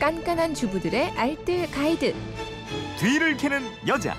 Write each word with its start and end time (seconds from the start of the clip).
깐깐한 0.00 0.54
주부들의 0.54 1.10
알뜰 1.10 1.70
가이드. 1.70 2.14
뒤를 2.98 3.36
캐는 3.36 3.62
여자. 3.86 4.14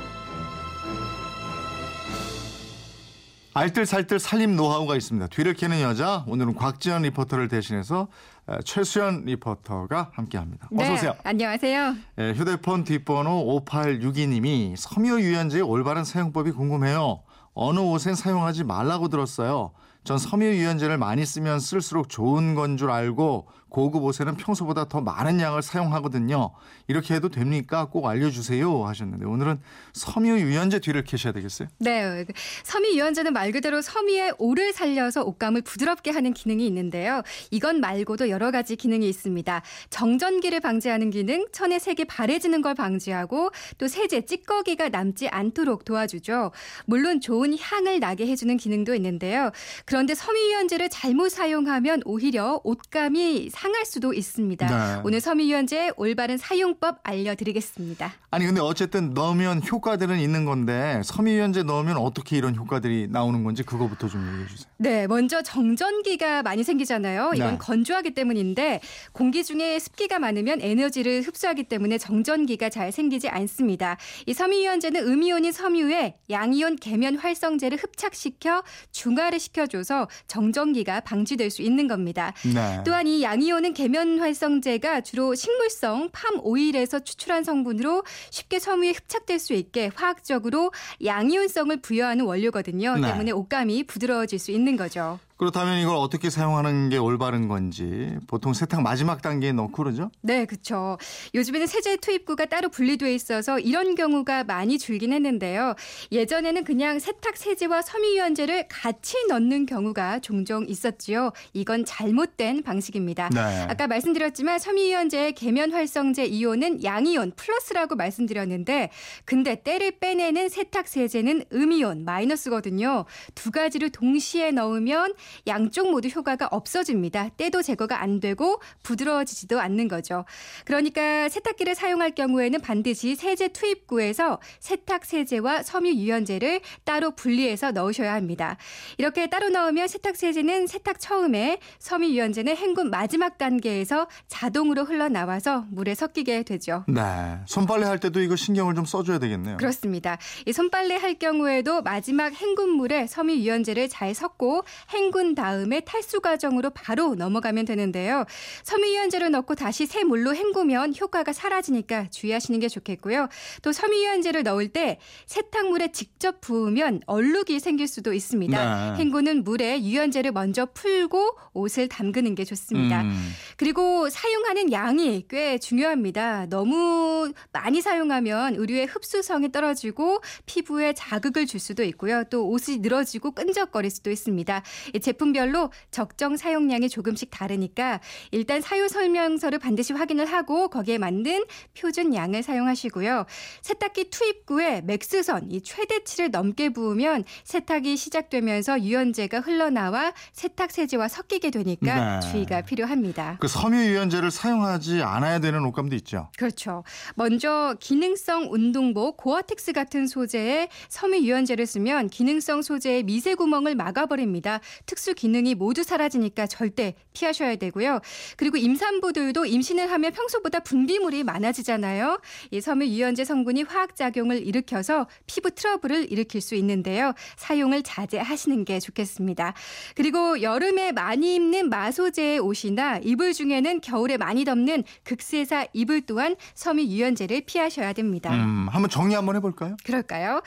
알뜰살뜰 3.54 4.20
살림 4.20 4.56
노하우가 4.56 4.96
있습니다. 4.96 5.28
뒤를 5.28 5.54
캐는 5.56 5.82
여자 5.82 6.24
오늘은 6.28 6.56
곽지연 6.56 7.02
리포터를 7.02 7.50
대신해서 7.50 8.08
에, 8.48 8.60
최수연 8.64 9.26
리포터가 9.26 10.12
함께합니다. 10.14 10.70
어서 10.74 10.84
네, 10.88 10.94
오세요. 10.94 11.16
안녕하세요. 11.24 11.96
에, 12.20 12.32
휴대폰 12.34 12.86
뒷번호 12.86 13.62
5862님이 13.66 14.76
섬유 14.78 15.20
유연제의 15.20 15.64
올바른 15.64 16.06
사용법이 16.06 16.52
궁금해요. 16.52 17.24
어느 17.54 17.80
옷엔 17.80 18.16
사용하지 18.16 18.64
말라고 18.64 19.10
들었어요. 19.10 19.72
전 20.06 20.18
섬유 20.18 20.46
유연제를 20.46 20.98
많이 20.98 21.26
쓰면 21.26 21.60
쓸수록 21.60 22.08
좋은 22.08 22.56
건 22.56 22.78
줄 22.78 22.90
알고 22.90 23.48
고급 23.72 24.04
옷에는 24.04 24.36
평소보다 24.36 24.86
더 24.86 25.00
많은 25.00 25.40
양을 25.40 25.62
사용하거든요. 25.62 26.52
이렇게 26.88 27.16
해도 27.16 27.30
됩니까? 27.30 27.86
꼭 27.86 28.06
알려주세요 28.06 28.86
하셨는데 28.86 29.26
오늘은 29.26 29.62
섬유 29.94 30.40
유연제 30.40 30.80
뒤를 30.80 31.06
캐셔야 31.06 31.32
되겠어요. 31.32 31.70
네, 31.80 32.26
섬유 32.64 32.96
유연제는 32.96 33.32
말 33.32 33.54
그대로 33.54 33.82
섬유의 33.82 34.34
오를 34.40 34.74
살려서 34.74 35.24
옷감을 35.24 35.62
부드럽게 35.62 36.12
하는 36.12 36.34
기능이 36.34 36.68
있는데요. 36.68 37.22
이건 37.50 37.80
말고도 37.80 38.30
여러 38.30 38.52
가지 38.52 38.76
기능이 38.76 39.08
있습니다. 39.08 39.62
정전기를 39.90 40.60
방지하는 40.60 41.10
기능, 41.10 41.48
천의 41.54 41.80
색이 41.80 42.06
바래지는 42.06 42.62
걸 42.62 42.76
방지하고 42.76 43.52
또 43.78 43.88
세제, 43.88 44.26
찌꺼기가 44.26 44.90
남지 44.90 45.30
않도록 45.30 45.86
도와주죠. 45.86 46.52
물론 46.86 47.22
좋은 47.22 47.58
향을 47.58 48.02
나게 48.02 48.28
해주는 48.28 48.58
기능도 48.58 48.94
있는데요. 48.96 49.52
그런데 49.86 50.14
섬유 50.14 50.38
유연제를 50.38 50.90
잘못 50.90 51.30
사용하면 51.30 52.02
오히려 52.04 52.60
옷감이 52.66 53.50
상할 53.62 53.86
수도 53.86 54.12
있습니다. 54.12 54.96
네. 54.96 55.02
오늘 55.06 55.22
섬유 55.22 55.44
유연제 55.44 55.92
올바른 55.96 56.40
사용법 56.40 56.98
알려드리겠습니다. 57.04 58.12
아니 58.32 58.48
근데 58.48 58.60
어쨌든 58.60 59.14
넣으면 59.14 59.62
효과들은 59.64 60.18
있는 60.18 60.46
건데 60.46 61.00
섬유유연제 61.06 61.64
넣으면 61.64 61.98
어떻게 61.98 62.38
이런 62.38 62.56
효과들이 62.56 63.10
나오는 63.12 63.44
건지 63.44 63.62
그거부터 63.62 64.08
좀 64.08 64.28
얘기해 64.28 64.48
주세요. 64.48 64.71
네, 64.82 65.06
먼저 65.06 65.44
정전기가 65.44 66.42
많이 66.42 66.64
생기잖아요. 66.64 67.34
이건 67.36 67.52
네. 67.52 67.58
건조하기 67.60 68.16
때문인데 68.16 68.82
공기 69.12 69.44
중에 69.44 69.78
습기가 69.78 70.18
많으면 70.18 70.60
에너지를 70.60 71.22
흡수하기 71.22 71.66
때문에 71.66 72.00
정전기가 72.00 72.70
잘 72.70 72.92
생기지 72.92 73.30
않습니다. 73.30 73.98
이 74.26 74.34
섬유유연제는 74.34 75.06
음이온인 75.08 75.52
섬유에 75.52 76.16
양이온 76.32 76.78
계면 76.78 77.18
활성제를 77.18 77.78
흡착시켜 77.78 78.64
중화를 78.92 79.40
시켜줘서 79.40 80.08
정전기가 80.26 81.02
방지될 81.02 81.52
수 81.52 81.62
있는 81.62 81.88
겁니다. 81.88 82.34
네. 82.44 82.82
또한 82.84 83.06
이 83.06 83.22
양이온은 83.22 83.76
계면 83.76 84.18
활성제가 84.18 85.02
주로 85.02 85.36
식물성 85.36 86.10
팜 86.12 86.40
오일에서 86.42 87.02
추출한 87.02 87.44
성분으로 87.44 88.04
쉽게 88.32 88.58
섬유에 88.58 88.94
흡착될 88.94 89.38
수 89.38 89.54
있게 89.54 89.92
화학적으로 89.94 90.72
양이온성을 91.06 91.78
부여하는 91.82 92.26
원료거든요. 92.26 92.96
네. 92.96 93.12
때문에 93.12 93.30
옷감이 93.30 93.84
부드러워질 93.84 94.40
수 94.40 94.50
있는 94.50 94.71
거죠. 94.78 95.20
그렇다면 95.42 95.80
이걸 95.80 95.96
어떻게 95.96 96.30
사용하는 96.30 96.90
게 96.90 96.98
올바른 96.98 97.48
건지 97.48 98.16
보통 98.28 98.54
세탁 98.54 98.84
마지막 98.84 99.24
단계에 99.24 99.52
넣고 99.54 99.72
그러죠? 99.72 100.12
네, 100.22 100.46
그렇죠. 100.46 101.00
요즘에는 101.34 101.66
세제 101.66 101.98
투입구가 101.98 102.46
따로 102.46 102.70
분리돼 102.70 103.12
있어서 103.16 103.58
이런 103.58 103.96
경우가 103.96 104.44
많이 104.44 104.78
줄긴 104.78 105.14
했는데요. 105.14 105.74
예전에는 106.12 106.64
그냥 106.64 107.00
세탁 107.00 107.38
세제와 107.38 107.82
섬유유연제를 107.82 108.68
같이 108.68 109.18
넣는 109.30 109.66
경우가 109.66 110.20
종종 110.20 110.64
있었지요. 110.68 111.32
이건 111.54 111.86
잘못된 111.86 112.62
방식입니다. 112.62 113.30
네. 113.30 113.66
아까 113.68 113.88
말씀드렸지만 113.88 114.60
섬유유연제의 114.60 115.34
계면 115.34 115.72
활성제 115.72 116.26
이온은 116.26 116.84
양이온 116.84 117.32
플러스라고 117.36 117.96
말씀드렸는데 117.96 118.92
근데 119.26 119.56
때를 119.56 119.98
빼내는 120.00 120.50
세탁 120.50 120.88
세제는 120.88 121.46
음이온 121.52 122.06
마이너스거든요. 122.06 123.06
두 123.34 123.50
가지를 123.50 123.90
동시에 123.90 124.52
넣으면 124.52 125.16
양쪽 125.48 125.92
모두 125.92 126.08
효과가 126.10 126.48
없어집니다. 126.52 127.30
때도 127.38 127.62
제거가 127.62 128.02
안 128.02 128.20
되고 128.20 128.62
부드러워지지도 128.84 129.60
않는 129.60 129.88
거죠. 129.88 130.26
그러니까 130.66 131.30
세탁기를 131.30 131.76
사용할 131.76 132.12
경우에는 132.12 132.62
반드시 132.62 133.16
세제 133.16 133.50
투입구에서 133.50 134.40
세탁 134.60 135.06
세제와 135.06 135.64
섬유 135.64 135.94
유연제를 135.94 136.62
따로 136.84 137.12
분리해서 137.12 137.72
넣으셔야 137.72 138.14
합니다. 138.14 138.58
이렇게 138.98 139.28
따로 139.28 139.50
넣으면 139.50 139.88
세탁 139.88 140.16
세제는 140.16 140.68
세탁 140.68 141.00
처음에 141.00 141.60
섬유 141.80 142.10
유연제는 142.10 142.58
헹군 142.58 142.90
마지막 142.90 143.38
단계에서 143.38 144.08
자동으로 144.28 144.84
흘러나와서 144.84 145.66
물에 145.70 145.96
섞이게 145.96 146.44
되죠. 146.44 146.84
네. 146.88 147.02
손빨래 147.46 147.86
할 147.86 148.00
때도 148.00 148.22
이거 148.22 148.36
신경을 148.36 148.76
좀 148.76 148.86
써줘야 148.86 149.20
되겠네요. 149.20 149.58
그렇습니다. 149.58 150.18
이 150.46 150.54
손빨래 150.54 150.96
할 150.96 151.16
경우에도 151.16 151.82
마지막 151.82 152.34
헹군 152.34 152.70
물에 152.72 153.08
섬유 153.08 153.36
유연제를 153.36 153.90
잘 153.90 154.14
섞고 154.16 154.64
헹군 154.94 155.21
다음에 155.36 155.80
탈수 155.82 156.20
과정으로 156.22 156.72
바로 156.72 157.16
넘어가면 157.16 157.66
되는데요. 157.66 158.26
섬유 158.64 158.88
유연제를 158.88 159.32
넣고 159.32 159.56
다시 159.56 159.86
새 159.86 160.04
물로 160.04 160.36
헹구면 160.36 160.96
효과가 161.00 161.34
사라지니까 161.34 162.10
주의하시는 162.10 162.60
게 162.60 162.68
좋겠고요. 162.68 163.28
또 163.62 163.72
섬유 163.72 163.96
유연제를 163.98 164.44
넣을 164.44 164.70
때 164.70 165.00
세탁물에 165.28 165.92
직접 165.92 166.42
부으면 166.42 167.02
얼룩이 167.06 167.60
생길 167.60 167.88
수도 167.88 168.14
있습니다. 168.14 168.96
네. 168.96 169.04
헹구는 169.04 169.44
물에 169.44 169.82
유연제를 169.82 170.32
먼저 170.32 170.66
풀고 170.66 171.38
옷을 171.54 171.88
담그는 171.88 172.36
게 172.36 172.44
좋습니다. 172.44 173.02
음. 173.02 173.32
그리고 173.58 174.10
사용하는 174.10 174.72
양이 174.72 175.26
꽤 175.30 175.58
중요합니다. 175.58 176.48
너무 176.48 177.32
많이 177.52 177.82
사용하면 177.82 178.56
의류의 178.56 178.88
흡수성이 178.88 179.52
떨어지고 179.52 180.22
피부에 180.46 180.94
자극을 180.94 181.46
줄 181.46 181.60
수도 181.60 181.84
있고요. 181.84 182.24
또 182.30 182.48
옷이 182.48 182.78
늘어지고 182.80 183.32
끈적거릴 183.32 183.92
수도 183.92 184.12
있습니다. 184.12 184.64
이 184.94 185.00
제품별로 185.12 185.72
적정 185.92 186.38
사용량이 186.38 186.90
조금씩 186.90 187.30
다르니까 187.32 188.00
일단 188.32 188.62
사유 188.62 188.88
설명서를 188.88 189.60
반드시 189.60 189.94
확인을 189.94 190.26
하고 190.26 190.70
거기에 190.70 190.98
맞는 190.98 191.46
표준 191.78 192.14
양을 192.14 192.44
사용하시고요. 192.44 193.26
세탁기 193.62 194.10
투입구에 194.10 194.82
맥스선, 194.82 195.52
이 195.52 195.62
최대치를 195.62 196.32
넘게 196.32 196.70
부으면 196.70 197.26
세탁이 197.44 197.98
시작되면서 197.98 198.82
유연제가 198.82 199.42
흘러나와 199.42 200.14
세탁 200.34 200.72
세제와 200.72 201.08
섞이게 201.08 201.52
되니까 201.52 202.20
네. 202.20 202.32
주의가 202.32 202.62
필요합니다. 202.62 203.38
그 203.40 203.48
섬유 203.48 203.78
유연제를 203.78 204.32
사용하지 204.32 205.02
않아야 205.04 205.40
되는 205.40 205.64
옷감도 205.66 205.96
있죠. 205.98 206.30
그렇죠. 206.38 206.84
먼저 207.16 207.76
기능성 207.80 208.48
운동복 208.52 209.18
고어텍스 209.18 209.74
같은 209.74 210.08
소재의 210.08 210.70
섬유 210.90 211.18
유연제를 211.20 211.66
쓰면 211.66 212.08
기능성 212.08 212.62
소재의 212.62 213.04
미세 213.04 213.36
구멍을 213.36 213.76
막아버립니다. 213.76 214.62
특수 214.92 215.14
기능이 215.14 215.56
모두 215.56 215.84
사라지니까 215.84 216.48
절대 216.48 216.96
피하셔야 217.14 217.56
되고요. 217.56 218.02
그리고 218.36 218.58
임산부들도 218.58 219.46
임신을 219.46 219.90
하면 219.90 220.12
평소보다 220.12 220.60
분비물이 220.60 221.24
많아지잖아요. 221.24 222.20
이 222.52 222.60
섬유 222.60 222.88
유연제 222.88 223.24
성분이 223.24 223.64
화학 223.64 223.96
작용을 223.96 224.46
일으켜서 224.46 225.08
피부 225.28 225.50
트러블을 225.52 226.12
일으킬 226.12 226.42
수 226.42 226.56
있는데요. 226.56 227.14
사용을 227.38 227.84
자제하시는 227.84 228.66
게 228.66 228.82
좋겠습니다. 228.82 229.54
그리고 229.96 230.42
여름에 230.42 230.92
많이 230.92 231.36
입는 231.36 231.70
마소재의 231.70 232.40
옷이나 232.40 233.00
이불 233.02 233.32
중에는 233.32 233.80
겨울에 233.80 234.18
많이 234.18 234.44
덮는 234.44 234.84
극세사 235.06 235.68
이불 235.72 236.02
또한 236.02 236.36
섬유 236.54 236.84
유연제를 236.84 237.44
피하셔야 237.46 237.94
됩니다. 237.94 238.34
음, 238.34 238.68
한번 238.70 238.90
정리 238.90 239.16
한번 239.16 239.38
해볼까요? 239.38 239.78
그럴까요? 239.86 240.42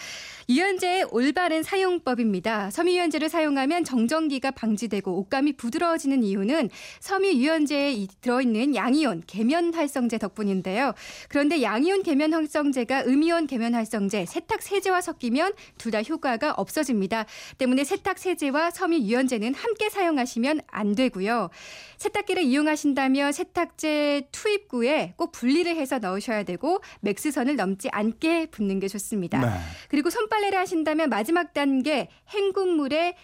유연제의 0.50 1.06
올바른 1.12 1.62
사용법입니다. 1.62 2.70
섬유 2.70 2.92
유연제를 2.92 3.30
사용하면 3.30 3.84
정전기 3.84 4.33
가 4.40 4.50
방지되고 4.50 5.12
옷감이 5.20 5.54
부드러워지는 5.54 6.22
이유는 6.24 6.68
섬유 7.00 7.32
유연제에 7.34 7.92
이- 7.92 8.08
들어있는 8.20 8.74
양이온 8.74 9.22
계면 9.26 9.72
활성제 9.74 10.18
덕분인데요. 10.18 10.92
그런데 11.28 11.62
양이온 11.62 12.02
계면 12.02 12.32
활성제가 12.34 13.04
음이온 13.06 13.46
계면 13.46 13.74
활성제, 13.74 14.26
세탁 14.26 14.60
세제와 14.62 15.00
섞이면 15.00 15.52
둘 15.78 15.92
다 15.94 16.02
효과가 16.02 16.52
없어집니다. 16.56 17.24
때문에 17.58 17.84
세탁 17.84 18.18
세제와 18.18 18.70
섬유 18.72 18.98
유연제는 18.98 19.54
함께 19.54 19.88
사용하시면 19.90 20.60
안 20.66 20.94
되고요. 20.94 21.50
세탁기를 21.98 22.42
이용하신다면 22.42 23.32
세탁제 23.32 24.28
투입구에 24.32 25.14
꼭 25.16 25.30
분리를 25.32 25.74
해서 25.76 25.98
넣으셔야 26.00 26.42
되고 26.42 26.80
맥스선을 27.00 27.56
넘지 27.56 27.88
않게 27.92 28.46
붓는 28.46 28.80
게 28.80 28.88
좋습니다. 28.88 29.38
네. 29.40 29.48
그리고 29.88 30.10
손빨래를 30.10 30.58
하신다면 30.58 31.08
마지막 31.10 31.52
단계 31.54 32.08
헹군물에 32.34 33.14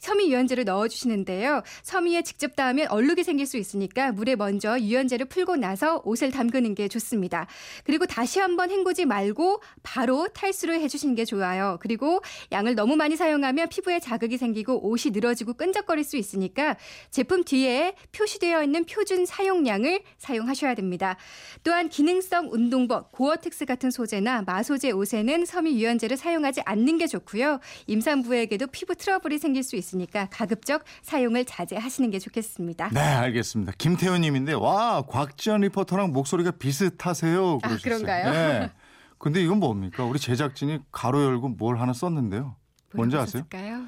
섬유 0.00 0.28
유연제를 0.28 0.64
넣어주시는데요. 0.64 1.62
섬유에 1.82 2.22
직접 2.22 2.56
닿으면 2.56 2.88
얼룩이 2.88 3.22
생길 3.22 3.46
수 3.46 3.56
있으니까 3.56 4.12
물에 4.12 4.34
먼저 4.34 4.78
유연제를 4.78 5.26
풀고 5.26 5.56
나서 5.56 6.02
옷을 6.04 6.30
담그는 6.30 6.74
게 6.74 6.88
좋습니다. 6.88 7.46
그리고 7.84 8.06
다시 8.06 8.40
한번 8.40 8.70
헹구지 8.70 9.04
말고 9.04 9.62
바로 9.82 10.28
탈수를 10.28 10.80
해주시는 10.80 11.14
게 11.14 11.24
좋아요. 11.24 11.78
그리고 11.80 12.20
양을 12.50 12.74
너무 12.74 12.96
많이 12.96 13.16
사용하면 13.16 13.68
피부에 13.68 14.00
자극이 14.00 14.38
생기고 14.38 14.88
옷이 14.88 15.12
늘어지고 15.12 15.54
끈적거릴 15.54 16.02
수 16.02 16.16
있으니까 16.16 16.76
제품 17.10 17.44
뒤에 17.44 17.94
표시되어 18.12 18.62
있는 18.64 18.84
표준 18.84 19.26
사용량을 19.26 20.00
사용하셔야 20.16 20.74
됩니다. 20.74 21.16
또한 21.62 21.88
기능성 21.90 22.48
운동복, 22.50 23.12
고어텍스 23.12 23.66
같은 23.66 23.90
소재나 23.90 24.42
마소재 24.46 24.92
옷에는 24.92 25.44
섬유 25.44 25.72
유연제를 25.72 26.16
사용하지 26.16 26.62
않는 26.64 26.96
게 26.96 27.06
좋고요. 27.06 27.60
임산부에게도 27.86 28.68
피부 28.68 28.94
트러블이 28.94 29.38
생길 29.38 29.62
수 29.62 29.76
있 29.76 29.89
으니까 29.94 30.28
가급적 30.30 30.84
사용을 31.02 31.44
자제하시는 31.44 32.10
게 32.10 32.18
좋겠습니다. 32.18 32.90
네, 32.92 33.00
알겠습니다. 33.00 33.72
김태훈님인데 33.78 34.52
와 34.54 35.02
곽지연 35.02 35.62
리포터랑 35.62 36.12
목소리가 36.12 36.52
비슷하세요. 36.52 37.58
아, 37.62 37.68
그러셨어요. 37.68 37.82
그런가요? 37.82 38.30
네. 38.32 38.70
근데 39.18 39.42
이건 39.42 39.58
뭡니까? 39.60 40.04
우리 40.04 40.18
제작진이 40.18 40.80
가로 40.90 41.22
열고 41.22 41.50
뭘 41.50 41.78
하나 41.78 41.92
썼는데요. 41.92 42.56
뭔지 42.94 43.16
아세요? 43.16 43.44
까요 43.50 43.84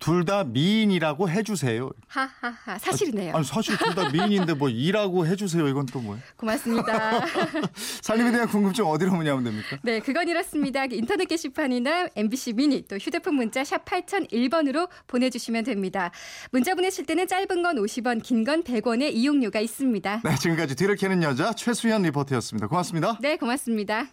둘 0.00 0.24
다 0.24 0.44
미인이라고 0.44 1.28
해주세요. 1.30 1.90
하하하 2.08 2.78
사실이네요. 2.78 3.34
아 3.36 3.38
니 3.38 3.44
사실 3.44 3.76
둘 3.76 3.94
다 3.94 4.08
미인인데 4.10 4.54
뭐 4.54 4.68
이라고 4.68 5.26
해주세요. 5.26 5.68
이건 5.68 5.86
또 5.86 6.00
뭐예요? 6.00 6.22
고맙습니다. 6.36 7.20
살림에 8.02 8.32
대한 8.32 8.48
궁금증 8.48 8.86
어디로 8.86 9.12
문의하면 9.12 9.44
됩니까? 9.44 9.78
네, 9.82 10.00
그건 10.00 10.28
이렇습니다. 10.28 10.84
인터넷 10.86 11.26
게시판이나 11.26 12.08
MBC 12.16 12.54
미니 12.54 12.82
또 12.88 12.96
휴대폰 12.96 13.34
문자 13.34 13.62
샵 13.62 13.84
8001번으로 13.84 14.88
보내주시면 15.06 15.64
됩니다. 15.64 16.10
문자 16.50 16.74
보내실 16.74 17.06
때는 17.06 17.26
짧은 17.28 17.62
건 17.62 17.76
50원, 17.76 18.22
긴 18.22 18.44
건 18.44 18.64
100원의 18.64 19.12
이용료가 19.12 19.60
있습니다. 19.60 20.22
네, 20.24 20.34
지금까지 20.36 20.74
뒤를 20.76 20.96
캐는 20.96 21.22
여자 21.22 21.52
최수연 21.52 22.02
리포터였습니다. 22.02 22.68
고맙습니다. 22.68 23.18
네, 23.20 23.36
고맙습니다. 23.36 24.06